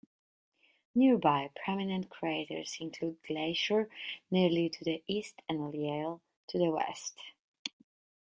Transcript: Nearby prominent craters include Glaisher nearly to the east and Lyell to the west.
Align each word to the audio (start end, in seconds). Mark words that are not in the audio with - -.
Nearby 0.95 1.51
prominent 1.55 2.09
craters 2.09 2.75
include 2.79 3.17
Glaisher 3.21 3.87
nearly 4.31 4.67
to 4.67 4.83
the 4.83 5.03
east 5.05 5.43
and 5.47 5.71
Lyell 5.71 6.21
to 6.47 6.57
the 6.57 6.71
west. 6.71 7.19